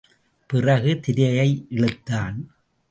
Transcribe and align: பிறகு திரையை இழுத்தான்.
பிறகு 0.47 0.99
திரையை 0.99 1.65
இழுத்தான். 1.69 2.55